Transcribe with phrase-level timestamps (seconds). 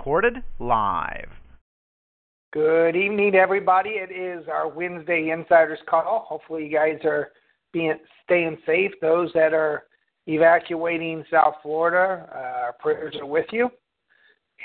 [0.00, 1.28] Recorded live.
[2.54, 3.90] Good evening, everybody.
[3.90, 6.24] It is our Wednesday Insiders Call.
[6.26, 7.32] Hopefully, you guys are
[7.70, 8.92] being staying safe.
[9.02, 9.82] Those that are
[10.26, 13.68] evacuating South Florida, uh, our prayers are with you,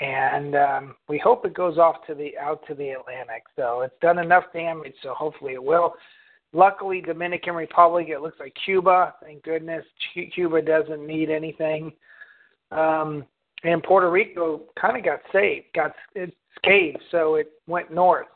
[0.00, 3.42] and um, we hope it goes off to the out to the Atlantic.
[3.56, 5.96] So it's done enough damage, so hopefully it will.
[6.54, 9.14] Luckily, Dominican Republic, it looks like Cuba.
[9.22, 9.84] Thank goodness,
[10.34, 11.92] Cuba doesn't need anything.
[12.70, 13.26] Um,
[13.64, 18.26] and Puerto Rico kind of got saved, got it scathed, so it went north.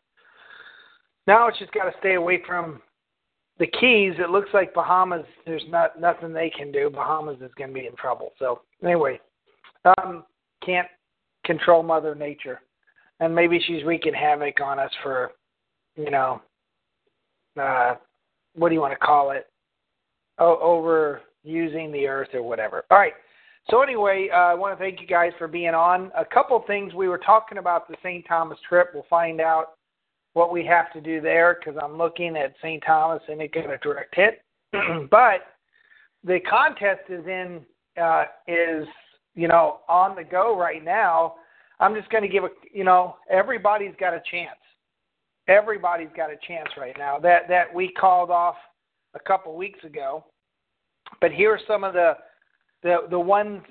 [1.26, 2.80] Now it's just got to stay away from
[3.58, 4.14] the Keys.
[4.18, 5.24] It looks like Bahamas.
[5.46, 6.90] There's not nothing they can do.
[6.90, 8.32] Bahamas is going to be in trouble.
[8.38, 9.20] So anyway,
[9.98, 10.24] um,
[10.64, 10.88] can't
[11.44, 12.60] control Mother Nature,
[13.20, 15.32] and maybe she's wreaking havoc on us for,
[15.96, 16.40] you know,
[17.60, 17.94] uh,
[18.54, 19.46] what do you want to call it?
[20.38, 22.84] O- over using the earth or whatever.
[22.90, 23.12] All right.
[23.70, 26.10] So anyway, uh, I want to thank you guys for being on.
[26.18, 28.24] A couple things we were talking about the St.
[28.26, 28.88] Thomas trip.
[28.92, 29.74] We'll find out
[30.32, 32.82] what we have to do there because I'm looking at St.
[32.84, 34.42] Thomas and it got a direct hit.
[35.10, 35.42] but
[36.24, 37.60] the contest is in
[38.00, 38.86] uh, is
[39.34, 41.34] you know on the go right now.
[41.78, 44.58] I'm just going to give a you know everybody's got a chance.
[45.46, 47.20] Everybody's got a chance right now.
[47.20, 48.56] That that we called off
[49.14, 50.24] a couple weeks ago.
[51.20, 52.14] But here are some of the
[52.82, 53.62] the the ones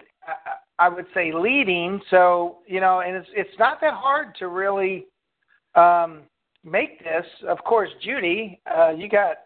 [0.77, 1.99] I would say leading.
[2.09, 5.07] So you know, and it's it's not that hard to really
[5.75, 6.21] um,
[6.63, 7.25] make this.
[7.47, 9.37] Of course, Judy, uh, you got.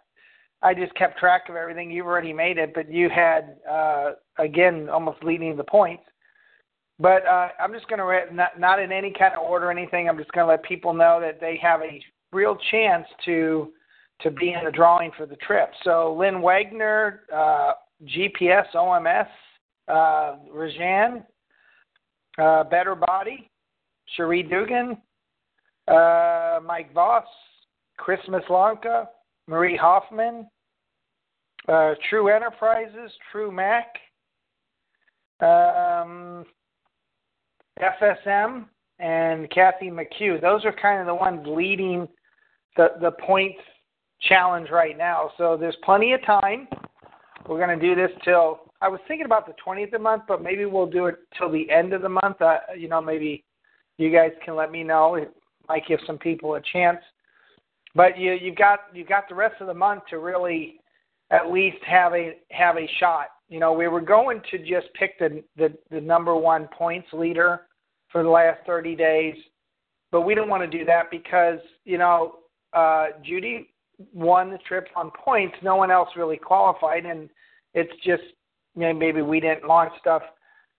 [0.62, 1.92] I just kept track of everything.
[1.92, 6.04] You've already made it, but you had uh, again almost leading the points.
[7.00, 10.08] But uh, I'm just going to not not in any kind of order or anything.
[10.08, 13.74] I'm just going to let people know that they have a real chance to
[14.22, 15.72] to be in the drawing for the trip.
[15.84, 17.74] So Lynn Wagner, uh,
[18.06, 19.28] GPS OMS,
[19.88, 21.24] uh, Rajan,
[22.38, 23.50] uh, Better Body,
[24.16, 24.98] Cherie Dugan,
[25.88, 27.26] uh, Mike Voss,
[27.98, 29.10] Christmas Lanka,
[29.48, 30.48] Marie Hoffman,
[31.68, 33.96] uh, True Enterprises, True Mac,
[35.42, 36.46] um,
[37.82, 38.66] FSM,
[39.00, 40.42] and Kathy McHugh.
[40.42, 42.08] Those are kind of the ones leading
[42.78, 43.60] the the points
[44.22, 45.32] challenge right now.
[45.38, 46.68] So there's plenty of time.
[47.48, 50.24] We're going to do this till I was thinking about the 20th of the month,
[50.28, 52.42] but maybe we'll do it till the end of the month.
[52.42, 53.46] Uh, you know, maybe
[53.98, 55.16] you guys can let me know.
[55.16, 55.34] It
[55.70, 57.00] might give some people a chance.
[57.96, 60.82] But you you've got you've got the rest of the month to really
[61.32, 63.28] at least have a have a shot.
[63.48, 67.62] You know, we were going to just pick the the, the number one points leader
[68.12, 69.36] for the last 30 days,
[70.12, 72.40] but we don't want to do that because you know
[72.74, 73.70] uh, Judy
[74.14, 75.56] won the trip on points.
[75.62, 77.30] No one else really qualified, and
[77.74, 78.24] it's just
[78.76, 80.24] maybe we didn't launch stuff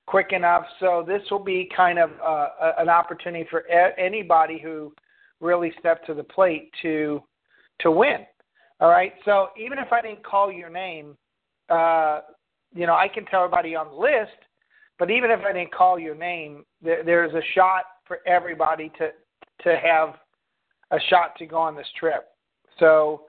[0.07, 0.65] quick enough.
[0.81, 4.93] So this will be kind of uh, an opportunity for a- anybody who
[5.41, 7.23] really stepped to the plate to
[7.81, 8.19] to win.
[8.81, 9.13] All right.
[9.25, 11.17] So even if I didn't call your name,
[11.69, 12.21] uh,
[12.75, 14.37] you know, I can tell everybody on the list.
[14.99, 19.11] But even if I didn't call your name, there, there's a shot for everybody to
[19.63, 20.15] to have
[20.91, 22.27] a shot to go on this trip.
[22.79, 23.23] So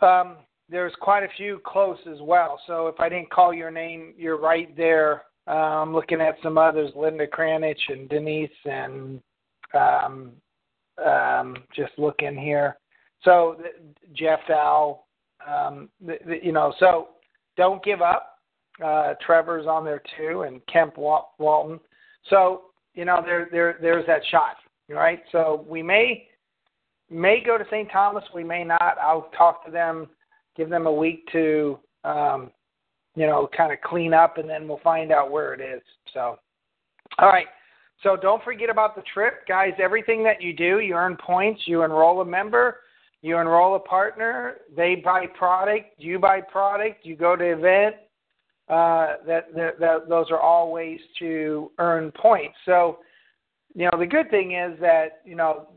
[0.00, 0.36] um,
[0.70, 2.60] there's quite a few close as well.
[2.66, 5.22] So if I didn't call your name, you're right there.
[5.46, 9.20] Uh, I'm looking at some others, Linda Kranich and Denise, and
[9.74, 10.32] um,
[11.04, 12.76] um, just here.
[13.24, 13.56] So
[14.12, 15.00] Jeff Dow,
[15.46, 17.08] um, the, the, you know, so
[17.56, 18.34] don't give up.
[18.84, 21.80] Uh, Trevor's on there too, and Kemp Walton.
[22.30, 22.62] So
[22.94, 24.56] you know, there there there's that shot,
[24.88, 25.20] right?
[25.32, 26.28] So we may
[27.10, 27.90] may go to St.
[27.90, 28.96] Thomas, we may not.
[29.00, 30.08] I'll talk to them,
[30.58, 32.50] give them a week to um,
[33.18, 35.82] you know, kind of clean up, and then we'll find out where it is.
[36.14, 36.38] So,
[37.18, 37.46] all right.
[38.04, 39.72] So don't forget about the trip, guys.
[39.82, 41.62] Everything that you do, you earn points.
[41.66, 42.76] You enroll a member,
[43.22, 44.58] you enroll a partner.
[44.76, 47.04] They buy product, you buy product.
[47.04, 47.96] You go to event.
[48.68, 52.54] Uh, that, that, that those are all ways to earn points.
[52.66, 52.98] So,
[53.74, 55.68] you know, the good thing is that you know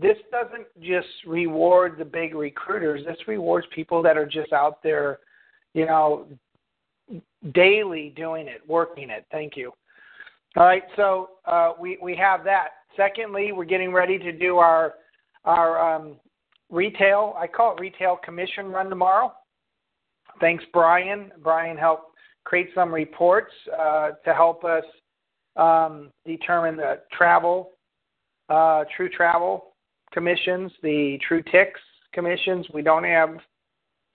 [0.00, 3.04] this doesn't just reward the big recruiters.
[3.06, 5.20] This rewards people that are just out there,
[5.72, 6.26] you know,
[7.54, 9.24] daily doing it, working it.
[9.30, 9.72] Thank you.
[10.56, 12.68] All right, so uh, we we have that.
[12.96, 14.94] Secondly, we're getting ready to do our
[15.44, 16.16] our um,
[16.70, 17.34] retail.
[17.38, 19.32] I call it retail commission run tomorrow.
[20.40, 21.32] Thanks, Brian.
[21.42, 22.12] Brian helped
[22.44, 24.84] create some reports uh, to help us
[25.56, 27.70] um, determine the travel,
[28.50, 29.65] uh, true travel
[30.16, 31.80] commissions, the true ticks
[32.14, 32.64] commissions.
[32.72, 33.36] We don't have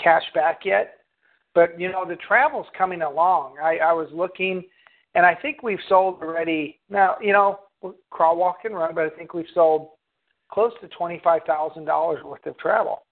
[0.02, 0.96] cash back yet,
[1.54, 3.58] but you know the travel's coming along.
[3.64, 4.64] I, I was looking,
[5.14, 6.80] and I think we've sold already.
[6.90, 7.60] Now you know
[8.10, 9.90] crawl, walk, and run, but I think we've sold
[10.52, 13.04] close to twenty-five thousand dollars worth of travel.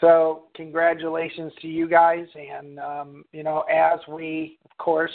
[0.00, 5.12] So congratulations to you guys, and um, you know as we of course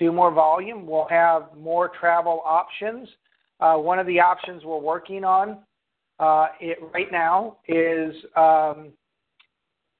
[0.00, 3.08] do more volume, we'll have more travel options.
[3.60, 5.58] Uh, one of the options we're working on
[6.24, 8.92] uh, it right now is um,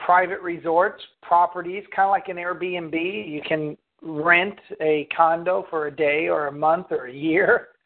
[0.00, 2.94] private resorts, properties, kind of like an Airbnb.
[3.28, 7.68] You can rent a condo for a day or a month or a year.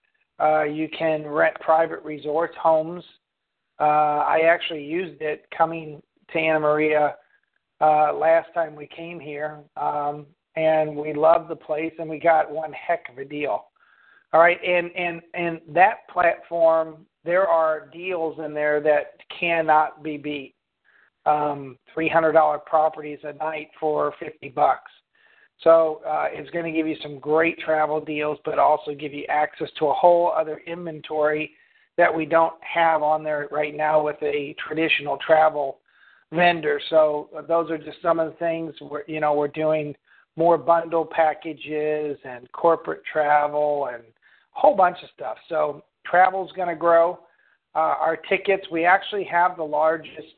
[0.41, 3.03] Uh, you can rent private resorts, homes.
[3.81, 6.01] Uh, I actually used it coming
[6.33, 7.17] to Anna Maria
[7.81, 12.49] uh, last time we came here, um, and we loved the place, and we got
[12.49, 13.65] one heck of a deal.
[14.33, 20.17] All right, and and and that platform, there are deals in there that cannot be
[20.17, 20.55] beat.
[21.27, 24.91] Um, Three hundred dollar properties a night for fifty bucks.
[25.63, 29.25] So uh, it's going to give you some great travel deals, but also give you
[29.29, 31.51] access to a whole other inventory
[31.97, 35.79] that we don't have on there right now with a traditional travel
[36.33, 36.81] vendor.
[36.91, 39.95] So uh, those are just some of the things we're you know we're doing
[40.37, 44.07] more bundle packages and corporate travel and a
[44.61, 45.37] whole bunch of stuff.
[45.49, 47.21] So travel's going to grow.
[47.75, 50.35] Uh, our tickets, we actually have the largest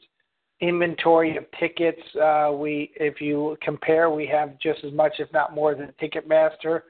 [0.60, 2.00] inventory of tickets.
[2.20, 6.82] Uh, we, if you compare, we have just as much, if not more, than Ticketmaster.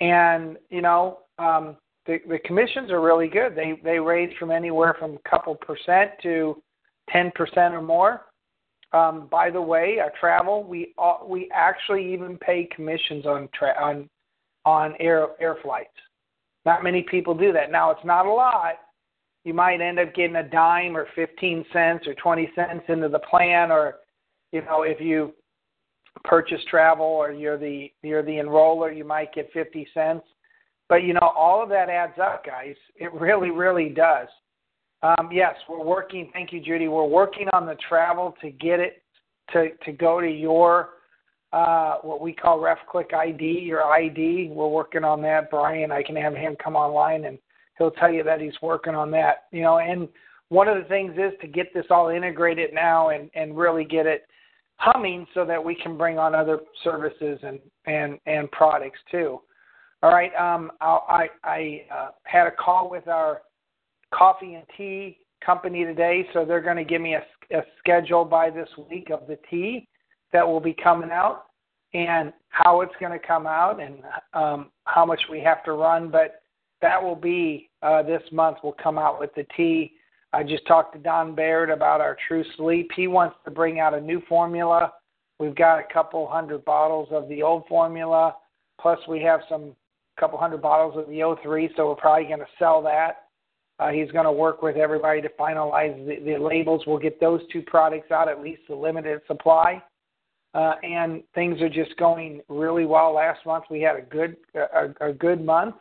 [0.00, 1.76] And you know, um,
[2.06, 3.54] the commissions are really good.
[3.54, 6.62] They they range from anywhere from a couple percent to
[7.10, 8.22] ten percent or more.
[8.92, 13.48] Um, by the way, our travel, we uh, we actually even pay commissions on
[13.80, 14.08] on
[14.64, 15.90] on air air flights.
[16.64, 17.70] Not many people do that.
[17.70, 18.74] Now, it's not a lot.
[19.44, 23.18] You might end up getting a dime or 15 cents or 20 cents into the
[23.18, 23.96] plan, or
[24.52, 25.34] you know, if you
[26.24, 30.24] purchase travel or you're the you're the enroller, you might get 50 cents.
[30.88, 32.76] But you know, all of that adds up, guys.
[32.96, 34.28] It really, really does.
[35.02, 36.30] Um, yes, we're working.
[36.32, 36.88] Thank you, Judy.
[36.88, 39.02] We're working on the travel to get it
[39.52, 40.90] to to go to your
[41.54, 44.48] uh, what we call RefClick ID, your ID.
[44.50, 45.52] We're working on that.
[45.52, 47.38] Brian, I can have him come online and
[47.78, 49.44] he'll tell you that he's working on that.
[49.52, 50.08] You know, and
[50.48, 54.04] one of the things is to get this all integrated now and, and really get
[54.04, 54.26] it
[54.78, 59.40] humming so that we can bring on other services and, and, and products too.
[60.02, 60.34] All right.
[60.34, 63.42] Um, I, I uh, had a call with our
[64.12, 68.50] coffee and tea company today, so they're going to give me a, a schedule by
[68.50, 69.86] this week of the tea
[70.34, 71.44] that will be coming out
[71.94, 74.02] and how it's going to come out and
[74.34, 76.10] um, how much we have to run.
[76.10, 76.42] But
[76.82, 78.58] that will be uh, this month.
[78.62, 79.92] We'll come out with the tea.
[80.32, 82.90] I just talked to Don Baird about our True Sleep.
[82.96, 84.92] He wants to bring out a new formula.
[85.38, 88.34] We've got a couple hundred bottles of the old formula,
[88.80, 89.74] plus we have some
[90.18, 93.26] couple hundred bottles of the O3, so we're probably going to sell that.
[93.78, 96.82] Uh, he's going to work with everybody to finalize the, the labels.
[96.86, 99.82] We'll get those two products out, at least the limited supply
[100.54, 103.12] uh, and things are just going really well.
[103.14, 105.74] Last month we had a good a, a good month,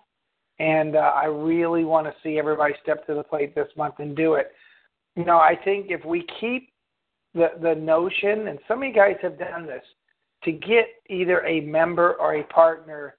[0.60, 4.16] and uh, I really want to see everybody step to the plate this month and
[4.16, 4.52] do it.
[5.16, 6.72] You know, I think if we keep
[7.34, 9.84] the the notion, and some of you guys have done this,
[10.44, 13.16] to get either a member or a partner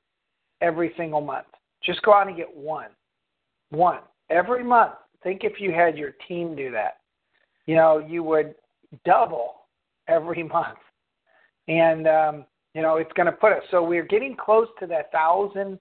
[0.60, 1.46] every single month.
[1.82, 2.90] Just go out and get one,
[3.70, 4.94] one every month.
[5.22, 6.98] Think if you had your team do that,
[7.66, 8.54] you know, you would
[9.04, 9.66] double
[10.08, 10.78] every month
[11.68, 12.44] and um,
[12.74, 13.62] you know it's going to put us.
[13.70, 15.78] So we're getting close to that thousand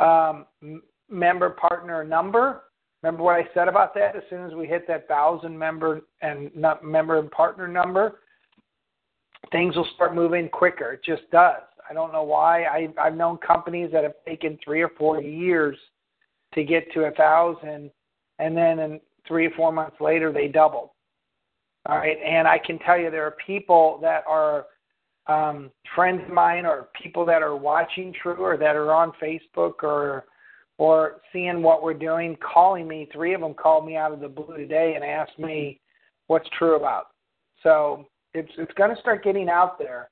[0.00, 0.46] um,
[1.10, 2.62] member partner number.
[3.02, 4.16] Remember what I said about that?
[4.16, 8.20] As soon as we hit that thousand member and not member and partner number,
[9.52, 10.92] things will start moving quicker.
[10.92, 11.62] It just does.
[11.88, 12.64] I don't know why.
[12.64, 15.76] I, I've known companies that have taken three or four years
[16.54, 17.90] to get to a thousand,
[18.38, 20.90] and then in three or four months later they doubled.
[21.88, 24.66] All right, and I can tell you there are people that are
[25.28, 29.82] um, friends of mine or people that are watching True or that are on Facebook
[29.82, 30.24] or
[30.78, 33.08] or seeing what we're doing, calling me.
[33.10, 35.80] Three of them called me out of the blue today and asked me
[36.26, 37.06] what's True about.
[37.62, 40.08] So it's it's going to start getting out there,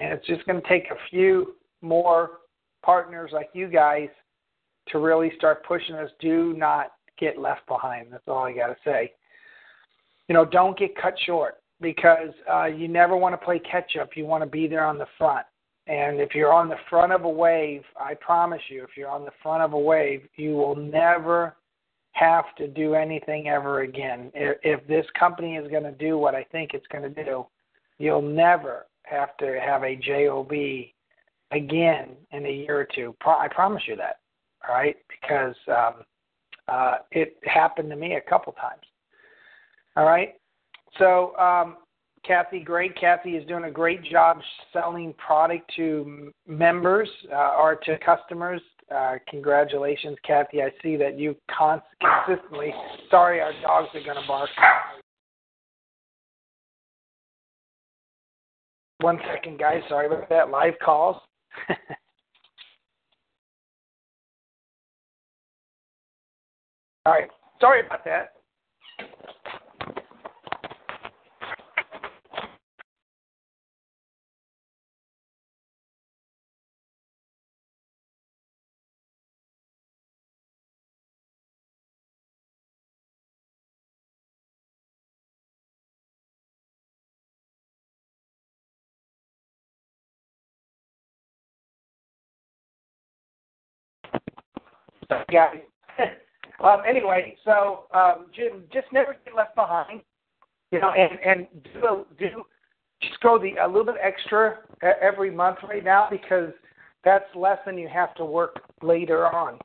[0.00, 2.40] and it's just going to take a few more
[2.84, 4.08] partners like you guys
[4.88, 6.10] to really start pushing us.
[6.20, 8.08] Do not get left behind.
[8.10, 9.12] That's all I got to say.
[10.28, 14.10] You know, don't get cut short because uh, you never want to play catch up.
[14.16, 15.44] You want to be there on the front.
[15.88, 19.24] And if you're on the front of a wave, I promise you, if you're on
[19.24, 21.56] the front of a wave, you will never
[22.12, 24.30] have to do anything ever again.
[24.34, 27.46] If, if this company is going to do what I think it's going to do,
[27.98, 30.52] you'll never have to have a job
[31.50, 33.16] again in a year or two.
[33.20, 34.20] Pro- I promise you that.
[34.68, 36.04] All right, because um,
[36.68, 38.82] uh, it happened to me a couple times.
[39.96, 40.34] All right,
[40.98, 41.76] so um,
[42.24, 42.98] Kathy, great.
[42.98, 44.38] Kathy is doing a great job
[44.72, 48.60] selling product to members uh, or to customers.
[48.94, 50.62] Uh, congratulations, Kathy.
[50.62, 51.34] I see that you
[51.98, 52.72] consistently.
[53.10, 54.50] Sorry, our dogs are going to bark.
[59.00, 59.82] One second, guys.
[59.88, 60.50] Sorry about that.
[60.50, 61.16] Live calls.
[67.04, 67.28] All right.
[67.60, 68.34] Sorry about that.
[95.32, 95.50] Yeah.
[96.64, 100.02] um, anyway, so um, Jim, just never get left behind.
[100.70, 102.42] You know, and and do do
[103.02, 104.58] just go the a little bit extra
[105.00, 106.52] every month right now because
[107.04, 109.58] that's less than you have to work later on.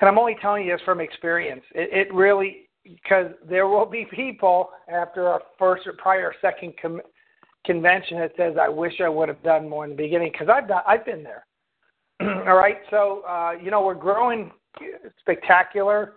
[0.00, 1.62] And I'm only telling you this from experience.
[1.74, 7.02] It, it really because there will be people after our first or prior second com-
[7.64, 10.68] convention that says, "I wish I would have done more in the beginning," because I've
[10.68, 11.46] done, I've been there.
[12.46, 14.52] All right, so uh, you know we're growing
[15.18, 16.14] spectacular,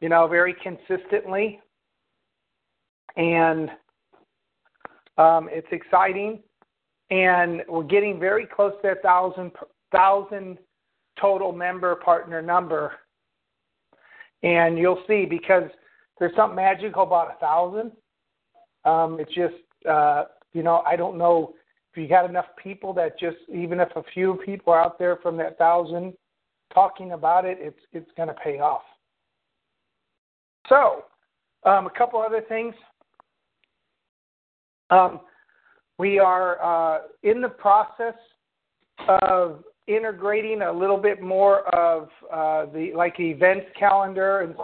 [0.00, 1.60] you know, very consistently,
[3.16, 3.70] and
[5.18, 6.40] um, it's exciting,
[7.10, 9.50] and we're getting very close to that thousand
[9.90, 10.58] thousand
[11.20, 12.92] total member partner number,
[14.44, 15.68] and you'll see because
[16.20, 17.90] there's something magical about a thousand.
[18.84, 21.54] Um, it's just uh, you know I don't know
[21.92, 25.36] if you got enough people that just even if a few people out there from
[25.36, 26.14] that thousand
[26.72, 28.82] talking about it, it's it's going to pay off.
[30.68, 31.04] So,
[31.68, 32.74] um, a couple other things.
[34.90, 35.20] Um,
[35.98, 38.14] we are uh, in the process
[39.08, 44.54] of integrating a little bit more of uh, the like events calendar and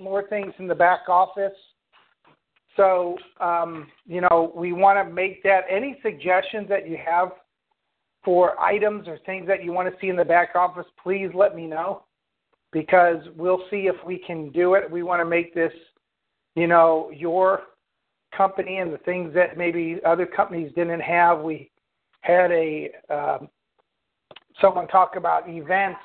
[0.00, 1.52] more things in the back office.
[2.76, 5.62] So, um, you know, we want to make that.
[5.70, 7.30] Any suggestions that you have
[8.24, 11.56] for items or things that you want to see in the back office, please let
[11.56, 12.02] me know
[12.72, 14.90] because we'll see if we can do it.
[14.90, 15.72] We want to make this,
[16.54, 17.62] you know, your
[18.36, 21.40] company and the things that maybe other companies didn't have.
[21.40, 21.70] We
[22.20, 23.48] had a um,
[24.60, 26.00] someone talk about events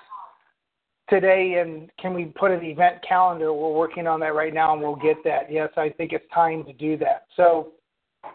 [1.11, 3.53] today and can we put an event calendar?
[3.53, 5.51] We're working on that right now and we'll get that.
[5.51, 7.25] Yes, I think it's time to do that.
[7.35, 7.73] So,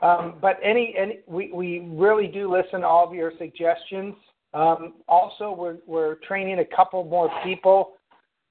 [0.02, 4.14] um, but any, any we, we really do listen to all of your suggestions.
[4.52, 7.94] Um, also, we're, we're training a couple more people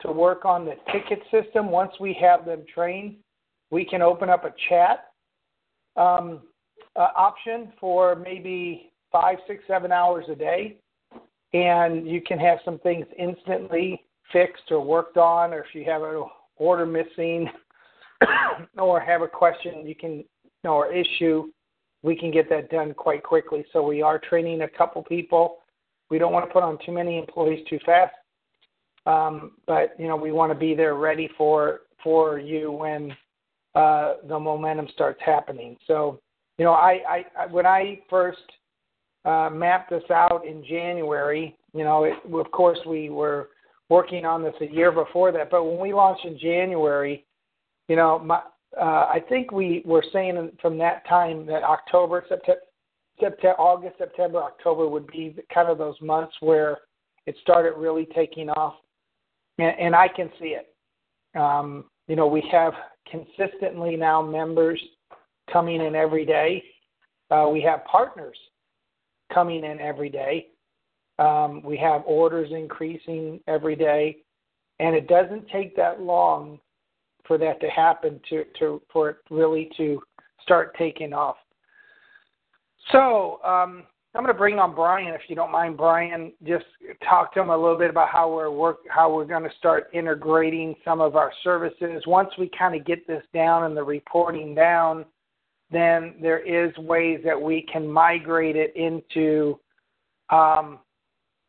[0.02, 1.70] to work on the ticket system.
[1.70, 3.16] Once we have them trained,
[3.70, 5.12] we can open up a chat
[5.96, 6.42] um,
[6.96, 10.78] uh, option for maybe five, six, seven hours a day.
[11.54, 14.02] And you can have some things instantly
[14.32, 16.24] fixed or worked on, or if you have an
[16.58, 17.50] order missing
[18.78, 20.24] or have a question you can
[20.64, 21.46] or issue,
[22.02, 23.66] we can get that done quite quickly.
[23.74, 25.58] So we are training a couple people.
[26.10, 28.14] We don't want to put on too many employees too fast,
[29.06, 33.16] um, but you know we want to be there ready for for you when
[33.74, 35.78] uh, the momentum starts happening.
[35.88, 36.20] So
[36.58, 38.44] you know I, I, when I first
[39.26, 43.50] uh, mapped this out in January, you know it, of course we were
[43.90, 45.50] working on this a year before that.
[45.50, 47.26] But when we launched in January,
[47.88, 48.42] you know, my,
[48.80, 52.62] uh, I think we were saying from that time that October, September,
[53.20, 56.80] September, August, September, October would be kind of those months where
[57.26, 58.76] it started really taking off,
[59.58, 60.76] and, and I can see it.
[61.40, 62.74] Um, you know, we have
[63.10, 64.82] consistently now members
[65.52, 66.64] coming in every day.
[67.32, 68.38] Uh, we have partners
[69.34, 70.48] coming in every day.
[71.18, 74.18] Um, we have orders increasing every day,
[74.80, 76.60] and it doesn't take that long
[77.26, 80.02] for that to happen to, to for it really to
[80.42, 81.38] start taking off.
[82.92, 86.32] So um, I'm going to bring on Brian, if you don't mind, Brian.
[86.46, 86.66] Just
[87.08, 89.90] talk to him a little bit about how we're work, how we're going to start
[89.94, 92.04] integrating some of our services.
[92.06, 95.06] Once we kind of get this down and the reporting down,
[95.72, 99.60] then there is ways that we can migrate it into
[100.30, 100.80] um,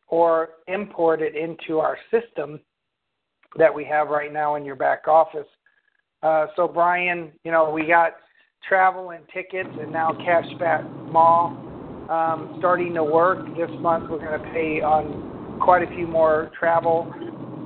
[0.07, 2.59] or import it into our system
[3.57, 5.47] that we have right now in your back office.
[6.23, 8.13] Uh, so, Brian, you know, we got
[8.67, 11.55] travel and tickets and now Cashback Mall
[12.09, 13.39] um, starting to work.
[13.55, 17.11] This month we're going to pay on quite a few more travel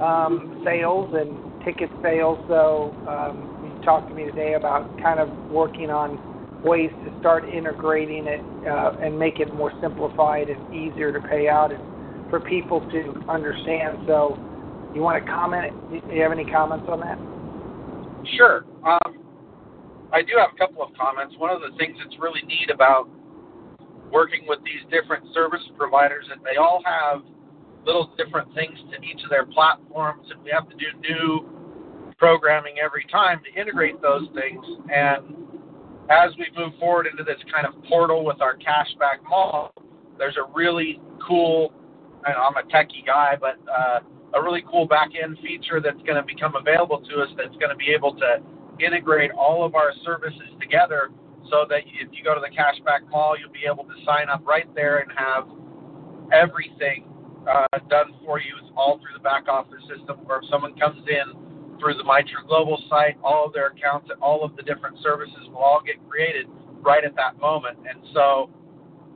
[0.02, 2.44] um, sales and ticket sales.
[2.48, 6.20] So, um, you talked to me today about kind of working on
[6.64, 11.48] ways to start integrating it uh, and make it more simplified and easier to pay
[11.48, 11.82] out and
[12.32, 14.00] for people to understand.
[14.08, 14.40] So,
[14.96, 15.72] you want to comment?
[15.92, 17.20] Do you have any comments on that?
[18.36, 18.66] Sure.
[18.84, 19.24] Um,
[20.12, 21.36] I do have a couple of comments.
[21.38, 23.08] One of the things that's really neat about
[24.12, 27.22] working with these different service providers is they all have
[27.86, 31.50] little different things to each of their platforms, and we have to do new
[32.18, 34.64] programming every time to integrate those things.
[34.94, 35.34] And
[36.10, 39.74] as we move forward into this kind of portal with our cashback mall,
[40.18, 41.74] there's a really cool
[42.26, 44.00] I'm a techie guy, but uh,
[44.34, 47.70] a really cool back end feature that's going to become available to us that's going
[47.70, 48.38] to be able to
[48.80, 51.10] integrate all of our services together
[51.50, 54.46] so that if you go to the cashback mall, you'll be able to sign up
[54.46, 55.48] right there and have
[56.32, 57.06] everything
[57.50, 60.20] uh, done for you all through the back office system.
[60.30, 64.22] Or if someone comes in through the MyTrue Global site, all of their accounts and
[64.22, 66.48] all of the different services will all get created
[66.82, 67.78] right at that moment.
[67.90, 68.50] And so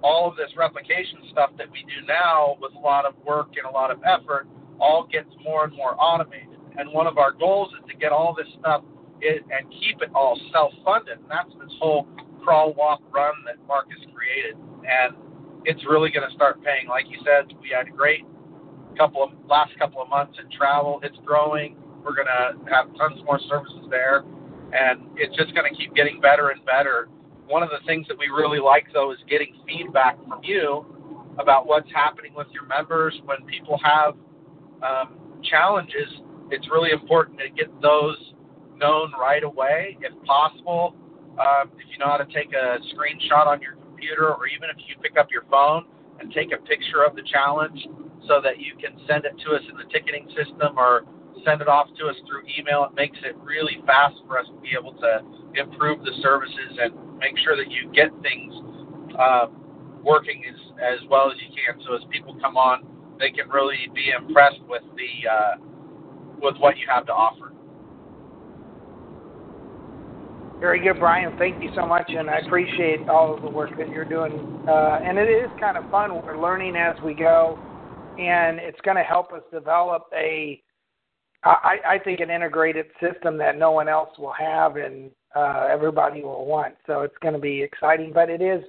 [0.05, 3.65] all of this replication stuff that we do now with a lot of work and
[3.65, 4.45] a lot of effort
[4.79, 6.61] all gets more and more automated.
[6.77, 8.83] And one of our goals is to get all this stuff
[9.25, 11.17] in, and keep it all self-funded.
[11.17, 12.05] And that's this whole
[12.43, 14.53] crawl, walk, run that Marcus created.
[14.85, 15.17] And
[15.65, 16.85] it's really going to start paying.
[16.87, 18.21] Like you said, we had a great
[18.95, 20.99] couple of last couple of months in travel.
[21.01, 21.77] It's growing.
[22.05, 24.21] We're going to have tons more services there,
[24.69, 27.09] and it's just going to keep getting better and better
[27.47, 30.86] one of the things that we really like, though, is getting feedback from you
[31.39, 33.13] about what's happening with your members.
[33.25, 34.15] When people have
[34.81, 36.10] um, challenges,
[36.51, 38.17] it's really important to get those
[38.77, 40.95] known right away, if possible.
[41.39, 44.77] Um, if you know how to take a screenshot on your computer, or even if
[44.88, 45.86] you pick up your phone
[46.19, 47.79] and take a picture of the challenge
[48.27, 51.03] so that you can send it to us in the ticketing system or
[51.43, 54.60] send it off to us through email, it makes it really fast for us to
[54.62, 55.21] be able to
[55.57, 58.53] improve the services and make sure that you get things
[59.17, 59.47] uh,
[60.03, 61.81] working as as well as you can.
[61.85, 62.85] So as people come on,
[63.19, 65.55] they can really be impressed with the uh,
[66.41, 67.51] with what you have to offer.
[70.59, 71.33] Very good, Brian.
[71.37, 74.31] Thank you so much, and I appreciate all of the work that you're doing.
[74.67, 76.21] Uh, and it is kind of fun.
[76.25, 77.59] We're learning as we go,
[78.17, 80.61] and it's going to help us develop a,
[81.43, 86.21] I, I think, an integrated system that no one else will have, and uh, everybody
[86.21, 86.76] will want.
[86.88, 88.63] So it's going to be exciting, but it is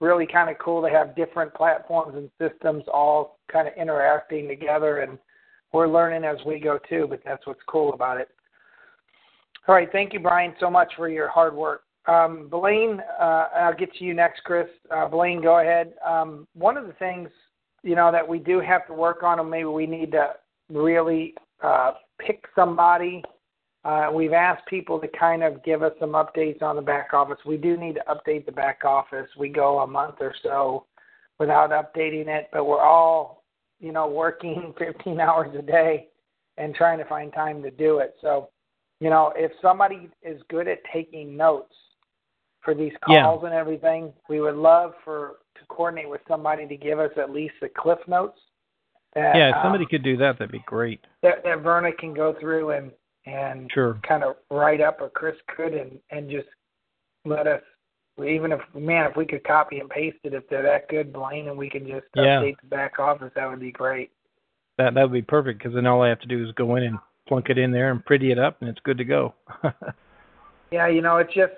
[0.00, 4.98] really kind of cool to have different platforms and systems all kind of interacting together,
[5.00, 5.18] and
[5.72, 7.06] we're learning as we go too.
[7.08, 8.28] But that's what's cool about it.
[9.68, 11.82] All right, thank you, Brian, so much for your hard work.
[12.06, 14.68] Um, Blaine, uh, I'll get to you next, Chris.
[14.94, 15.94] Uh, Blaine, go ahead.
[16.06, 17.28] Um, one of the things
[17.82, 20.34] you know that we do have to work on, and maybe we need to
[20.70, 21.92] really uh,
[22.24, 23.22] pick somebody
[23.86, 27.38] uh, we've asked people to kind of give us some updates on the back office.
[27.46, 29.28] We do need to update the back office.
[29.38, 30.86] We go a month or so
[31.38, 33.44] without updating it, but we're all,
[33.78, 36.08] you know, working 15 hours a day
[36.56, 38.16] and trying to find time to do it.
[38.20, 38.48] So,
[38.98, 41.74] you know, if somebody is good at taking notes
[42.62, 43.48] for these calls yeah.
[43.48, 47.54] and everything, we would love for to coordinate with somebody to give us at least
[47.60, 48.40] the cliff notes.
[49.14, 51.00] That, yeah, if somebody um, could do that, that'd be great.
[51.22, 52.90] That, that Verna can go through and
[53.26, 53.98] and sure.
[54.06, 56.48] kind of write up, or Chris could, and and just
[57.24, 57.62] let us.
[58.18, 61.48] Even if man, if we could copy and paste it, if they're that good, Blaine,
[61.48, 62.40] and we can just yeah.
[62.40, 64.10] update the back office, that would be great.
[64.78, 66.84] That that would be perfect because then all I have to do is go in
[66.84, 69.34] and plunk it in there and pretty it up, and it's good to go.
[70.72, 71.52] yeah, you know, it's just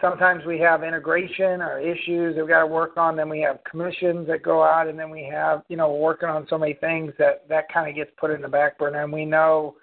[0.00, 3.16] sometimes we have integration or issues that we got to work on.
[3.16, 6.46] Then we have commissions that go out, and then we have you know working on
[6.48, 9.02] so many things that that kind of gets put in the back burner.
[9.02, 9.76] And we know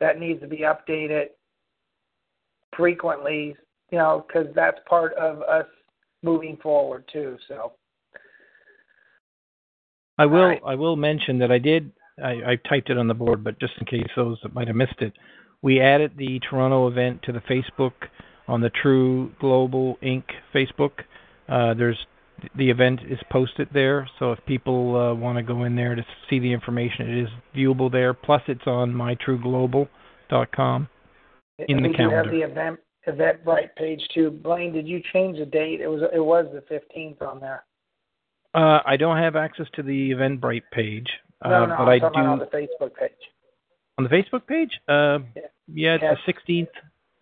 [0.00, 1.26] that needs to be updated
[2.76, 3.56] frequently,
[3.90, 5.66] you know, because that's part of us
[6.22, 7.36] moving forward too.
[7.48, 7.72] So.
[10.18, 10.46] I will.
[10.46, 10.62] Right.
[10.66, 11.92] I will mention that I did.
[12.22, 14.76] I, I typed it on the board, but just in case those that might have
[14.76, 15.12] missed it,
[15.62, 17.92] we added the Toronto event to the Facebook
[18.48, 20.24] on the True Global Inc.
[20.54, 20.92] Facebook.
[21.48, 21.98] Uh, there's
[22.56, 26.04] the event is posted there, so if people uh, want to go in there to
[26.30, 28.14] see the information, it is viewable there.
[28.14, 30.88] Plus, it's on mytrueglobal.com
[31.68, 32.34] in the calendar.
[32.34, 34.30] You have the event Eventbrite page too.
[34.30, 35.80] Blaine, did you change the date?
[35.80, 37.64] It was it was the 15th on there.
[38.54, 41.06] Uh, I don't have access to the Eventbrite page,
[41.44, 43.12] uh, no, no, but I'm I do on the Facebook page.
[43.98, 44.70] On the Facebook page?
[44.88, 45.18] Uh,
[45.72, 46.68] yeah, yeah the 16th,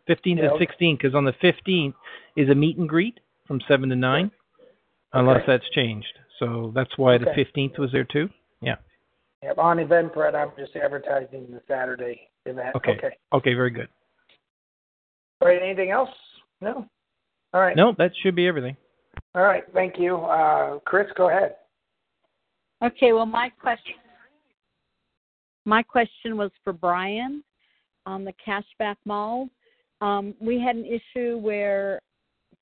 [0.08, 1.94] 15th yeah, and 16th, because on the 15th
[2.36, 4.30] is a meet and greet from seven to nine,
[5.16, 5.20] okay.
[5.20, 6.06] unless that's changed.
[6.38, 7.24] So that's why okay.
[7.24, 8.28] the 15th was there too.
[8.60, 8.76] Yeah.
[9.42, 9.58] Yep.
[9.58, 12.74] On Eventbrite, I'm just advertising the Saturday event.
[12.76, 12.92] Okay.
[12.92, 13.16] Okay.
[13.32, 13.54] Okay.
[13.54, 13.88] Very good.
[15.40, 15.62] All right.
[15.62, 16.10] Anything else?
[16.60, 16.86] No.
[17.52, 17.76] All right.
[17.76, 18.76] No, that should be everything.
[19.34, 19.64] All right.
[19.72, 21.06] Thank you, uh, Chris.
[21.16, 21.56] Go ahead.
[22.84, 23.12] Okay.
[23.12, 23.94] Well, my question.
[25.64, 27.42] My question was for Brian
[28.04, 29.48] on the cashback mall.
[30.00, 32.00] Um, we had an issue where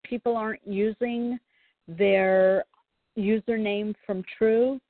[0.05, 1.39] people aren't using
[1.89, 2.65] their
[3.19, 4.81] username from True,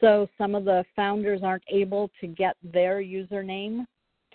[0.00, 3.84] so some of the founders aren't able to get their username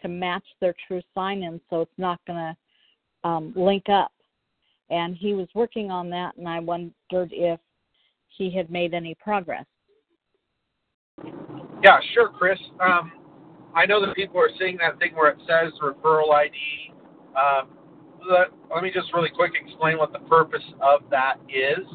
[0.02, 4.12] to match their True sign in, so it's not going to um, link up.
[4.90, 7.60] And he was working on that, and I wondered if
[8.28, 9.66] he had made any progress.
[11.84, 12.60] Yeah, sure, Chris.
[12.80, 13.12] Um,
[13.76, 16.54] I know that people are seeing that thing where it says referral ID.
[17.36, 17.70] Um,
[18.30, 21.86] let, let me just really quick explain what the purpose of that is.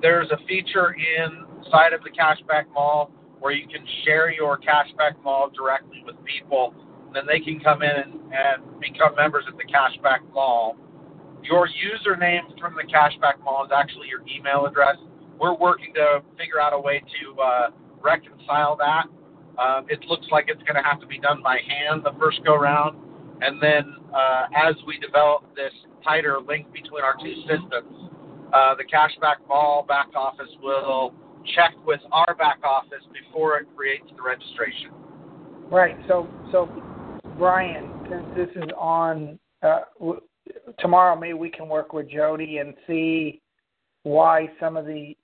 [0.00, 5.50] There's a feature inside of the Cashback Mall where you can share your Cashback Mall
[5.54, 6.74] directly with people
[7.06, 10.76] and then they can come in and, and become members of the Cashback Mall.
[11.42, 14.96] Your username from the Cashback Mall is actually your email address.
[15.38, 17.70] We're working to figure out a way to uh,
[18.02, 19.04] reconcile that.
[19.58, 22.40] Uh, it looks like it's going to have to be done by hand the first
[22.44, 22.98] go round.
[23.44, 28.10] And then uh, as we develop this tighter link between our two systems,
[28.54, 31.12] uh, the Cashback Mall back office will
[31.54, 34.90] check with our back office before it creates the registration.
[35.70, 35.96] Right.
[36.08, 36.70] So, so
[37.36, 40.20] Brian, since this is on uh, w-
[40.78, 43.42] tomorrow, maybe we can work with Jody and see
[44.04, 45.14] why some of the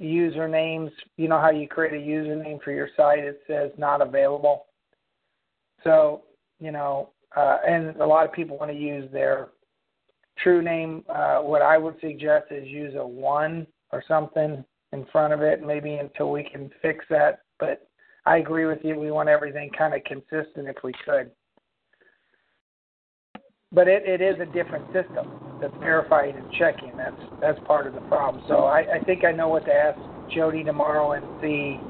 [0.00, 4.66] usernames, you know how you create a username for your site, it says not available.
[5.82, 6.22] So,
[6.60, 9.48] you know, uh, and a lot of people want to use their
[10.42, 11.04] true name.
[11.08, 15.64] Uh, what I would suggest is use a one or something in front of it,
[15.64, 17.40] maybe until we can fix that.
[17.58, 17.88] But
[18.24, 18.98] I agree with you.
[18.98, 21.30] We want everything kind of consistent if we could.
[23.72, 25.28] But it, it is a different system
[25.60, 26.96] that's verifying and checking.
[26.96, 28.44] That's that's part of the problem.
[28.48, 29.98] So I, I think I know what to ask
[30.34, 31.80] Jody tomorrow and see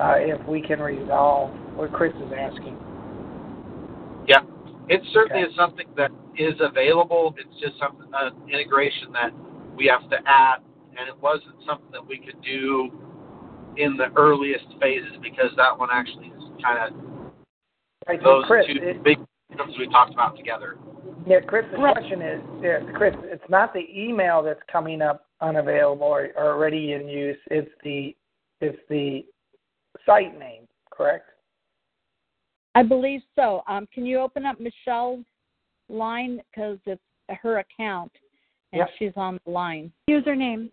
[0.00, 2.76] uh, if we can resolve what Chris is asking.
[4.90, 5.50] Yeah, it certainly okay.
[5.50, 7.34] is something that is available.
[7.38, 9.30] It's just something uh, integration that
[9.76, 10.58] we have to add,
[10.98, 12.90] and it wasn't something that we could do
[13.76, 17.00] in the earliest phases because that one actually is kind of
[18.08, 19.18] right, those Chris, two it, big
[19.50, 20.76] systems we talked about together.
[21.26, 26.06] Yeah, Chris, the question is, yeah, Chris, it's not the email that's coming up unavailable
[26.06, 27.38] or, or already in use.
[27.50, 28.16] It's the
[28.60, 29.24] it's the
[30.04, 31.29] site name, correct?
[32.74, 33.62] I believe so.
[33.68, 35.24] Um, can you open up Michelle's
[35.88, 37.02] line because it's
[37.42, 38.12] her account
[38.72, 38.90] and yep.
[38.98, 39.92] she's on the line.
[40.08, 40.70] Username.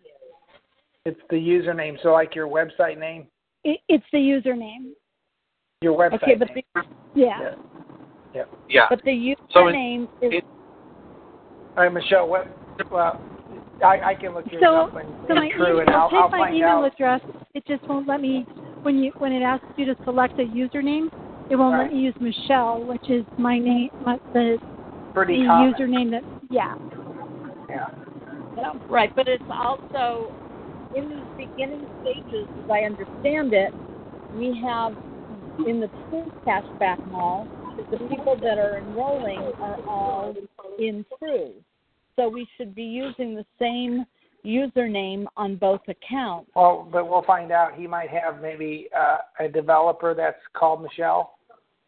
[1.04, 1.96] It's the username.
[2.02, 3.26] So, like your website name.
[3.64, 4.92] It, it's the username.
[5.80, 6.22] Your website.
[6.22, 6.62] Okay, but name.
[6.74, 6.82] the,
[7.14, 7.40] yeah.
[7.40, 7.54] yeah.
[8.34, 8.44] Yeah.
[8.68, 8.86] Yeah.
[8.90, 10.42] But the username so it, is.
[11.76, 12.28] All right, Michelle.
[12.28, 12.54] What?
[12.92, 13.20] Well,
[13.84, 16.18] I, I can look yours so, up and, so my true, e- and I'll, take
[16.18, 16.92] I'll my find email out.
[16.92, 17.20] address.
[17.54, 18.46] It just won't let me
[18.82, 21.08] when you when it asks you to select a username.
[21.50, 21.84] It won't right.
[21.84, 24.58] let me use Michelle, which is my name, my, the
[25.14, 25.74] Pretty the common.
[25.74, 26.74] username that yeah.
[27.68, 27.86] Yeah.
[28.56, 28.72] yeah.
[28.88, 30.32] Right, but it's also
[30.94, 33.72] in these beginning stages, as I understand it,
[34.36, 34.92] we have
[35.66, 37.46] in the True Cashback Mall
[37.90, 40.34] the people that are enrolling are all
[40.78, 41.52] in True.
[42.16, 44.04] So we should be using the same
[44.44, 46.50] username on both accounts.
[46.54, 47.74] Well, but we'll find out.
[47.76, 51.37] He might have maybe uh, a developer that's called Michelle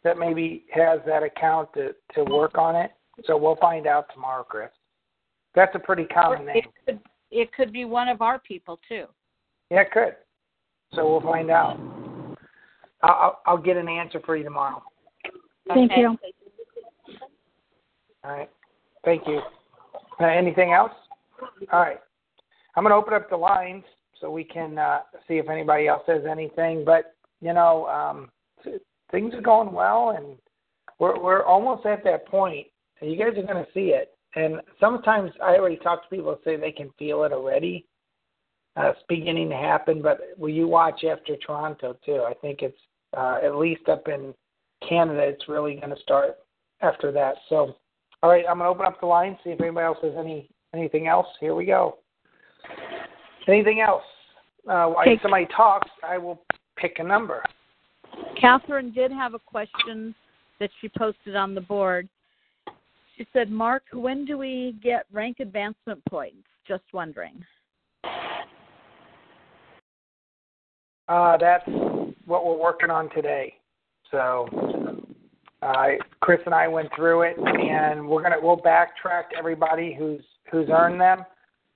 [0.04, 2.90] that maybe has that account to to work on it.
[3.24, 4.70] So we'll find out tomorrow, Chris.
[5.54, 6.62] That's a pretty common It name.
[6.86, 9.06] could, it could be one of our people too.
[9.70, 10.16] Yeah, it could.
[10.94, 11.78] So we'll find out.
[13.02, 14.82] I'll, I'll, I'll get an answer for you tomorrow.
[15.68, 16.00] Thank Okay.
[16.00, 16.18] you.
[18.24, 18.50] All right.
[19.04, 19.40] Thank you.
[20.20, 20.92] Uh, anything else?
[21.72, 22.00] All right.
[22.76, 23.84] I'm going to open up the lines
[24.20, 26.84] so we can uh, see if anybody else has anything.
[26.84, 28.30] But you know, um,
[28.62, 30.36] th- things are going well, and
[30.98, 32.66] we're we're almost at that point.
[33.00, 34.14] And you guys are going to see it.
[34.36, 37.86] And sometimes I already talk to people say they can feel it already.
[38.76, 42.24] Uh, it's beginning to happen, but will you watch after Toronto too?
[42.28, 42.78] I think it's
[43.16, 44.32] uh, at least up in
[44.88, 45.22] Canada.
[45.22, 46.36] It's really going to start
[46.80, 47.34] after that.
[47.48, 47.76] So,
[48.22, 50.48] all right, I'm going to open up the line, see if anybody else has any
[50.72, 51.26] anything else.
[51.40, 51.98] Here we go.
[53.48, 54.04] Anything else?
[54.68, 56.42] Uh, while somebody talks, I will
[56.76, 57.42] pick a number.
[58.40, 60.14] Catherine did have a question
[60.58, 62.08] that she posted on the board.
[63.16, 66.36] She said, Mark, when do we get rank advancement points?
[66.66, 67.44] Just wondering.
[71.08, 71.66] Uh, that's
[72.24, 73.54] what we're working on today.
[74.10, 74.48] So,
[75.62, 75.86] uh,
[76.20, 81.00] Chris and I went through it, and we're gonna we'll backtrack everybody who's who's earned
[81.00, 81.24] them.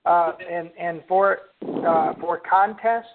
[0.05, 1.39] Uh, and and for
[1.85, 3.07] uh, for contests,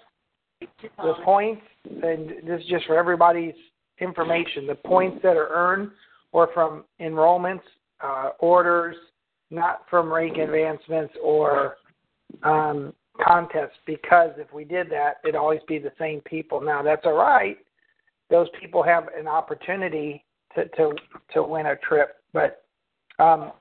[0.97, 3.55] the points, and this is just for everybody's
[3.99, 4.67] information.
[4.67, 5.91] The points that are earned
[6.31, 7.61] or from enrollments,
[8.03, 8.95] uh, orders,
[9.49, 11.77] not from rank advancements or
[12.43, 12.93] um,
[13.23, 13.77] contests.
[13.85, 16.61] Because if we did that, it'd always be the same people.
[16.61, 17.57] Now that's all right.
[18.29, 20.23] Those people have an opportunity
[20.55, 20.93] to to
[21.33, 22.17] to win a trip.
[22.33, 22.63] But
[23.19, 23.51] um,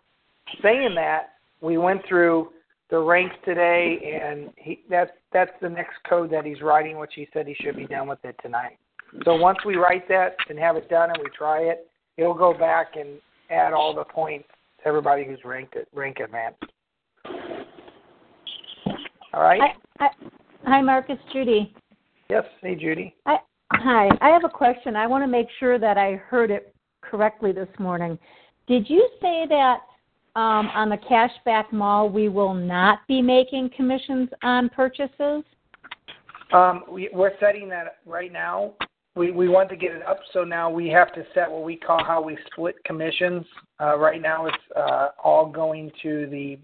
[0.63, 2.51] saying that, we went through
[2.91, 7.29] the ranks today, and he that's that's the next code that he's writing, which he
[7.33, 8.79] said he should be done with it tonight.
[9.25, 12.53] So once we write that and have it done, and we try it, it'll go
[12.53, 14.49] back and add all the points
[14.81, 16.63] to everybody who's ranked it rank advanced.
[19.33, 19.61] All right.
[19.61, 20.09] Hi, hi,
[20.65, 21.07] hi, Mark.
[21.09, 21.73] It's Judy.
[22.29, 22.45] yes.
[22.61, 23.15] Hey, Judy.
[23.27, 23.37] I,
[23.73, 24.09] hi.
[24.21, 24.97] I have a question.
[24.97, 28.19] I want to make sure that I heard it correctly this morning.
[28.67, 29.79] Did you say that
[30.41, 35.45] um, on the cashback mall we will not be making commissions on purchases?
[36.53, 38.75] Um, we, we're setting that right now.
[39.17, 41.77] We we want to get it up, so now we have to set what we
[41.77, 43.45] call how we split commissions.
[43.81, 46.59] Uh, right now, it's uh, all going to the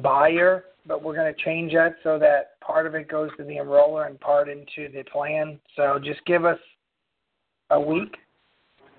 [0.00, 3.56] buyer, but we're going to change that so that part of it goes to the
[3.56, 5.58] enroller and part into the plan.
[5.74, 6.58] So just give us
[7.70, 8.16] a week,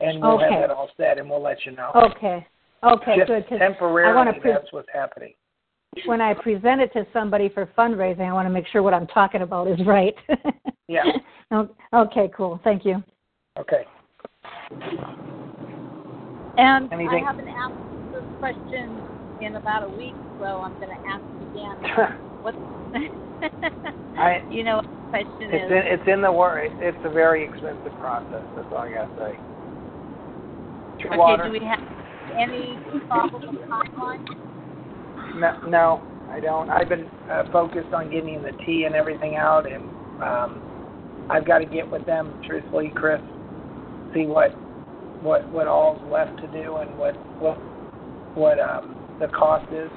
[0.02, 0.52] and we'll Okay.
[0.52, 1.92] have that all set, and we'll let you know.
[1.96, 2.46] Okay.
[2.84, 3.48] Okay, just good.
[3.50, 5.34] 'cause temporarily, I wanna pre- that's what's happening.
[6.06, 9.08] when I present it to somebody for fundraising, I want to make sure what I'm
[9.08, 10.16] talking about is right.
[10.88, 11.04] Yeah.
[11.94, 12.60] Okay, cool.
[12.64, 13.04] Thank you.
[13.60, 13.84] Okay.
[16.58, 17.74] And Anything- I haven't asked
[18.12, 19.02] this question
[19.42, 22.20] in about a week, so I'm going to ask again.
[22.42, 22.56] What?
[24.18, 25.72] I- you know what the question It's is?
[25.72, 26.60] in, it's in the war.
[26.60, 28.44] It's, it's a very expensive process.
[28.56, 29.38] That's all I gotta say.
[31.02, 31.44] True okay, water?
[31.46, 31.80] do we have
[32.40, 33.54] any probable?
[35.36, 36.70] No, no, I don't.
[36.70, 39.84] I've been uh, focused on getting the tea and everything out, and
[40.22, 43.22] um, I've got to get with them, truthfully, Chris.
[44.14, 44.52] See what
[45.22, 47.58] what what all's left to do and what what
[48.36, 49.92] what um, the cost is.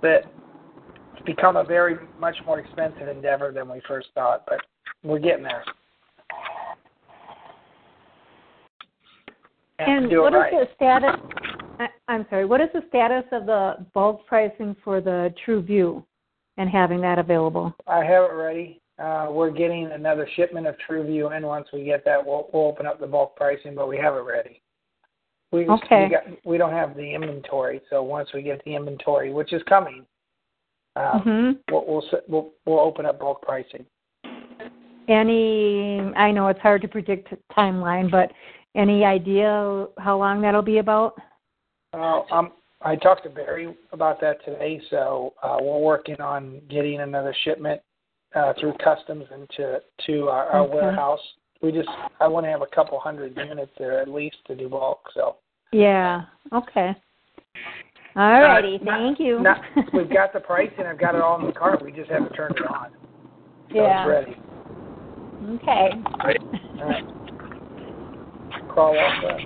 [0.00, 0.32] But
[1.14, 4.60] it's become a very much more expensive endeavor than we first thought, but
[5.02, 5.62] we're getting there.
[9.88, 10.52] And what it is right.
[10.52, 11.20] the status?
[11.78, 12.44] I, I'm sorry.
[12.44, 16.04] What is the status of the bulk pricing for the True View,
[16.56, 17.74] and having that available?
[17.86, 18.80] I have it ready.
[18.98, 21.46] Uh, we're getting another shipment of TrueView in.
[21.46, 24.18] Once we get that, we'll, we'll open up the bulk pricing, but we have it
[24.18, 24.60] ready.
[25.52, 26.04] We Okay.
[26.04, 29.62] we, got, we don't have the inventory, so once we get the inventory, which is
[29.68, 30.04] coming,
[30.96, 33.84] uh, hmm we'll, we'll we'll we'll open up bulk pricing.
[35.08, 35.98] Any?
[36.14, 38.30] I know it's hard to predict timeline, but
[38.74, 41.14] any idea how long that'll be about?
[41.92, 42.52] Uh, um,
[42.82, 47.80] I talked to Barry about that today, so uh, we're working on getting another shipment
[48.34, 50.74] uh, through customs into to our, our Okay.
[50.74, 51.20] warehouse.
[51.62, 51.88] We just
[52.20, 55.00] I want to have a couple hundred units there at least to do bulk.
[55.14, 55.36] So
[55.72, 56.22] Yeah.
[56.52, 56.96] Okay.
[58.16, 58.78] All righty.
[58.80, 59.40] Uh, not- Thank you.
[59.40, 59.60] not,
[59.92, 60.86] we've got the pricing.
[60.86, 61.84] I've got it all in the cart.
[61.84, 62.90] We just haven't turned it on.
[63.70, 64.02] So yeah.
[64.02, 64.36] it's ready.
[65.56, 65.90] Okay.
[66.06, 67.19] All right.
[68.72, 69.40] Crawl off that.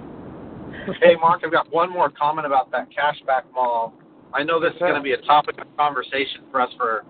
[1.01, 3.95] Hey, Mark, I've got one more comment about that cashback mall.
[4.35, 7.05] I know this is going to be a topic of conversation for us for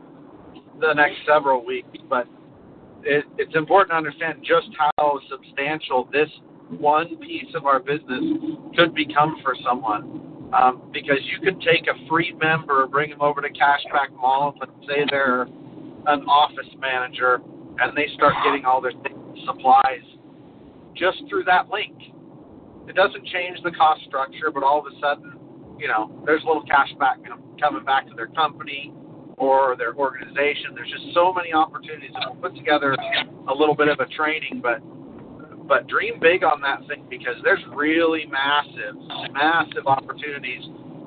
[0.81, 2.29] the next several weeks, but
[3.03, 6.29] it, it's important to understand just how substantial this
[6.68, 8.22] one piece of our business
[8.77, 10.20] could become for someone.
[10.53, 14.70] Um, because you could take a free member, bring them over to Cashback Mall, and
[14.87, 17.40] say they're an office manager,
[17.81, 18.92] and they start getting all their
[19.44, 20.05] supplies
[20.96, 21.94] just through that link.
[22.88, 25.35] It doesn't change the cost structure, but all of a sudden,
[25.78, 28.92] you know, there's a little cash back you know, coming back to their company
[29.37, 30.74] or their organization.
[30.74, 32.94] There's just so many opportunities, and we'll put together
[33.48, 34.80] a little bit of a training, but
[35.66, 38.96] but dream big on that thing because there's really massive,
[39.33, 40.61] massive opportunities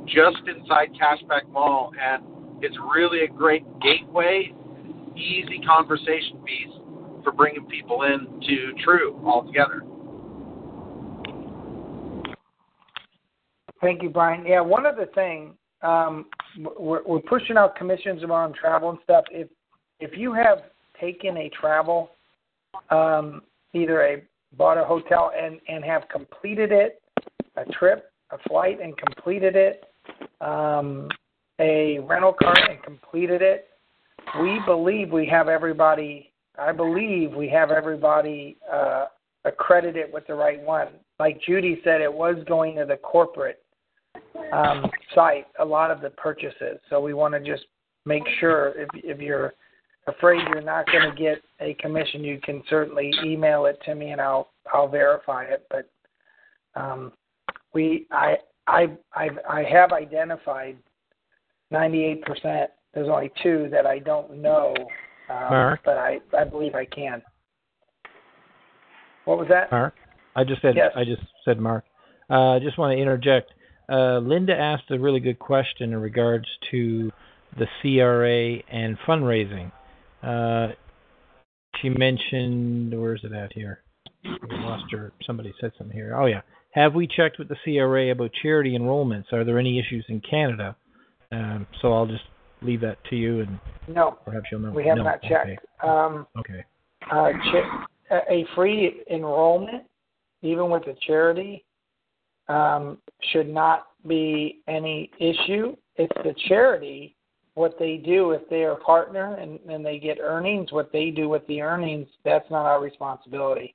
[0.08, 2.24] just inside Cashback Mall, and
[2.64, 4.52] it's really a great gateway,
[5.16, 6.74] easy conversation piece
[7.24, 9.82] for bringing people in to TRU altogether.
[13.82, 14.46] Thank you, Brian.
[14.46, 16.26] Yeah, one other thing, um,
[16.80, 19.26] we're, we're pushing out commissions around travel and stuff.
[19.32, 19.48] If
[20.00, 20.60] if you have
[21.00, 22.12] taken a travel,
[22.90, 23.42] um,
[23.74, 24.24] either a
[24.58, 27.02] bought a hotel and and have completed it,
[27.56, 29.84] a trip, a flight and completed it,
[30.42, 31.08] um,
[31.60, 33.68] a rental car and completed it,
[34.42, 36.32] we believe we have everybody.
[36.58, 39.06] I believe we have everybody uh,
[39.46, 40.90] accredited with the right one.
[41.20, 43.62] Like Judy said, it was going to the corporate
[44.52, 46.80] um, site a lot of the purchases.
[46.90, 47.66] So we want to just
[48.06, 49.54] make sure if if you're
[50.08, 54.12] afraid you're not going to get a commission, you can certainly email it to me
[54.12, 55.66] and I'll I'll verify it.
[55.70, 55.90] But
[56.80, 57.12] um,
[57.74, 60.78] we I I I I have identified
[61.74, 62.68] 98%.
[62.94, 64.74] There's only two that I don't know,
[65.30, 65.80] um, Mark?
[65.86, 67.22] but I I believe I can.
[69.26, 69.72] What was that?
[69.72, 69.94] Mark,
[70.36, 70.92] I just said Yes.
[70.96, 71.84] I just said Mark.
[72.30, 73.52] Uh, I just want to interject.
[73.90, 77.12] Uh, Linda asked a really good question in regards to
[77.58, 79.72] the CRA and fundraising.
[80.22, 80.74] Uh,
[81.82, 83.82] she mentioned, where is it at here?
[84.24, 85.14] We lost her.
[85.26, 86.16] Somebody said something here.
[86.20, 86.42] Oh yeah.
[86.72, 89.32] Have we checked with the CRA about charity enrollments?
[89.32, 90.76] Are there any issues in Canada?
[91.32, 92.24] Um, so I'll just
[92.62, 94.72] leave that to you, and No, perhaps you'll know.
[94.72, 95.48] we have No, not checked.
[95.48, 95.58] Okay.
[95.84, 96.64] Um, okay.
[97.12, 97.32] uh,
[98.30, 99.84] a free enrollment,
[100.42, 101.64] even with a charity,
[102.48, 102.98] um,
[103.32, 105.76] should not be any issue.
[105.96, 107.16] It's the charity,
[107.56, 111.10] what they do if they are a partner and, and they get earnings, what they
[111.10, 113.74] do with the earnings, that's not our responsibility.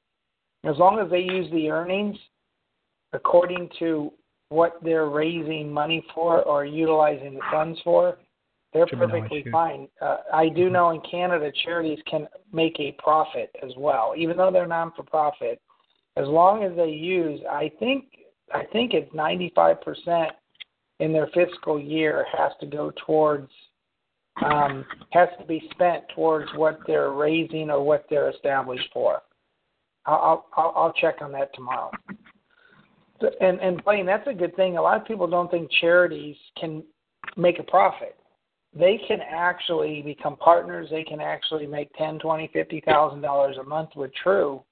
[0.65, 2.17] As long as they use the earnings
[3.13, 4.13] according to
[4.51, 8.19] what they're raising money for or utilizing the funds for,
[8.73, 9.87] they're Should be no perfectly fine.
[10.01, 14.51] Uh, I do know in Canada charities can make a profit as well, even though
[14.51, 15.61] they're non for profit.
[16.17, 18.05] As long as they use, I think,
[18.53, 20.33] I think it's ninety five percent
[21.01, 23.51] in their fiscal year has to go towards,
[24.45, 29.21] um, has to be spent towards what they're raising or what they're established for.
[30.07, 31.91] I'll I'll, I'll check on that tomorrow.
[33.41, 34.79] And and Blaine, that's a good thing.
[34.79, 36.83] A lot of people don't think charities can
[37.37, 38.17] make a profit
[38.75, 40.89] they can actually become partners.
[40.91, 44.63] They can actually make ten, twenty, fifty thousand dollars a month with TRU,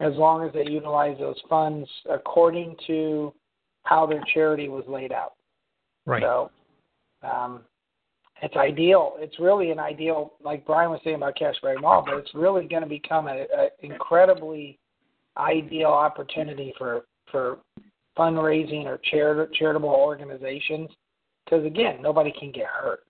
[0.00, 3.32] as long as they utilize those funds according to
[3.84, 5.32] how their charity was laid out.
[6.04, 6.22] Right.
[6.22, 6.50] So,
[7.22, 7.62] um,
[8.42, 9.14] it's ideal.
[9.18, 12.82] It's really an ideal, like Brian was saying about Cashback Mall, but it's really going
[12.82, 13.46] to become an
[13.80, 14.78] incredibly
[15.38, 17.58] ideal opportunity for for
[18.16, 20.90] fundraising or charit- charitable organizations.
[21.44, 23.00] Because again, nobody can get hurt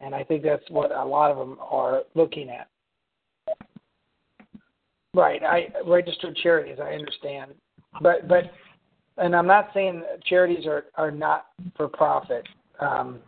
[0.00, 2.68] and I think that's what a lot of them are looking at.
[5.12, 6.78] Right, I registered charities.
[6.80, 7.52] I understand,
[8.00, 8.44] but but,
[9.18, 12.46] and I'm not saying charities are are not for profit.
[12.78, 13.18] Um,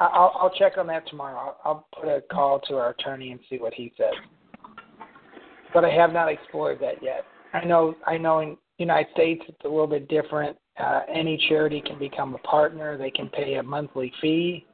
[0.00, 1.38] I'll I'll check on that tomorrow.
[1.38, 4.12] I'll, I'll put a call to our attorney and see what he says.
[5.72, 7.24] But I have not explored that yet.
[7.54, 10.58] I know I know in United States it's a little bit different.
[10.78, 12.98] Uh, any charity can become a partner.
[12.98, 14.66] They can pay a monthly fee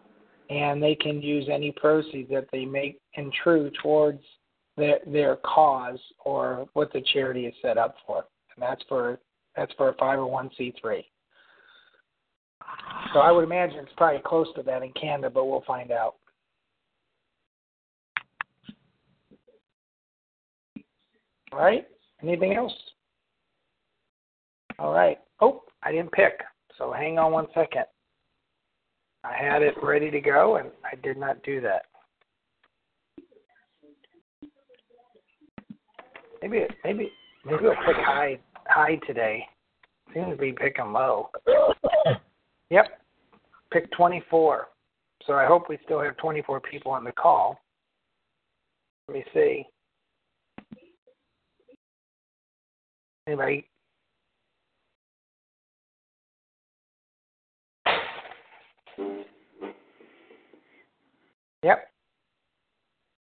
[0.50, 4.22] and they can use any proceeds that they make in TRU towards
[4.76, 8.24] their their cause or what the charity is set up for.
[8.54, 9.18] And that's for
[9.56, 11.04] that's for a 501c3.
[13.12, 16.16] So I would imagine it's probably close to that in Canada, but we'll find out.
[21.52, 21.86] All right.
[22.22, 22.72] Anything else?
[24.78, 25.18] All right.
[25.40, 26.40] Oh, I didn't pick.
[26.78, 27.84] So hang on one second.
[29.22, 31.82] I had it ready to go, and I did not do that.
[36.42, 37.12] Maybe maybe
[37.44, 39.44] maybe I'll pick high high today.
[40.14, 41.30] Seems to be picking low.
[42.72, 42.86] Yep,
[43.72, 44.68] pick 24.
[45.26, 47.58] So I hope we still have 24 people on the call.
[49.08, 49.64] Let me see.
[53.26, 53.66] Anybody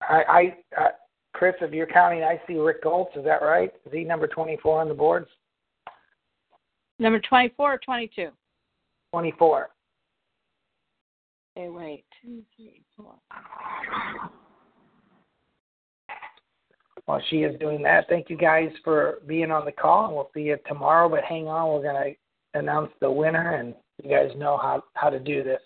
[0.03, 0.89] I, I uh,
[1.33, 3.17] Chris, if you're counting, I see Rick Goltz.
[3.17, 3.73] Is that right?
[3.85, 5.29] Is he number 24 on the boards?
[6.99, 8.29] Number 24 or 22?
[9.13, 9.69] 24.
[11.57, 12.05] Okay, wait.
[12.23, 13.15] Two, three, four.
[17.07, 20.31] While she is doing that, thank you guys for being on the call, and we'll
[20.33, 21.09] see you tomorrow.
[21.09, 22.13] But hang on, we're gonna
[22.55, 25.61] announce the winner, and you guys know how how to do this.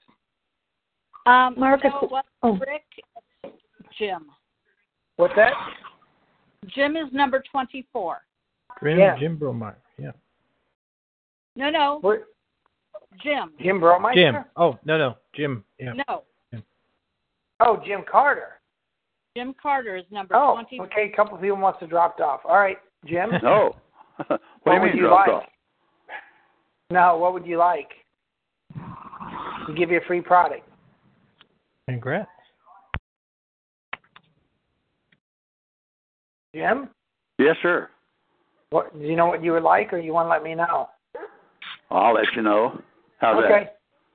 [1.29, 2.53] Um, Marcus- no, it oh.
[2.59, 3.53] Rick,
[3.99, 4.27] Jim.
[5.17, 5.53] What's that?
[6.75, 8.19] Jim is number 24.
[8.83, 9.17] Jim, Yeah.
[9.19, 9.75] Jim Bromeyer.
[9.99, 10.13] Yeah.
[11.55, 12.21] No, no, What?
[13.23, 13.53] Jim.
[13.61, 14.15] Jim Bromeister?
[14.33, 14.45] Jim.
[14.57, 15.65] Oh no no Jim.
[15.79, 15.93] Yeah.
[16.09, 16.23] No,
[17.61, 18.61] Oh, Jim Carter.
[19.37, 20.87] Jim Carter is number Oh, 24.
[20.87, 21.11] okay.
[21.13, 22.41] A couple people must have dropped off.
[22.45, 23.31] All right, Jim.
[23.43, 23.75] No.
[24.17, 25.37] what, do you What would mean you dropped like?
[25.43, 25.49] off?
[26.91, 27.89] No, what would you like?
[29.67, 30.68] To give you a free product.
[31.89, 32.29] Congrats.
[36.55, 36.89] Jim,
[37.39, 37.89] Yes, sir.
[38.71, 40.89] what do you know what you would like, or you want to let me know?
[41.91, 42.81] I'll let you know.
[43.19, 43.71] How's okay.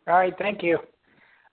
[0.08, 0.34] All right.
[0.38, 0.78] Thank you.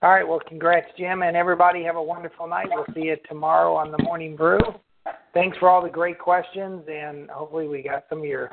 [0.03, 0.27] All right.
[0.27, 1.83] Well, congrats, Jim, and everybody.
[1.83, 2.67] Have a wonderful night.
[2.69, 4.59] We'll see you tomorrow on the Morning Brew.
[5.33, 8.49] Thanks for all the great questions, and hopefully we got some of your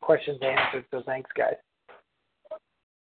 [0.00, 0.84] questions answered.
[0.90, 1.54] So thanks, guys.